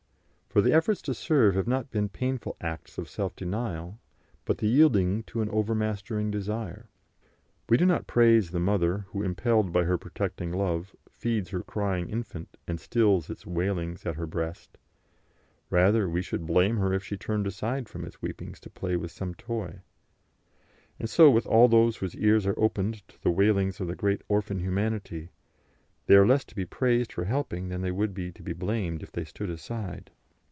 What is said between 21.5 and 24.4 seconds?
those whose ears are opened to the wailings of the great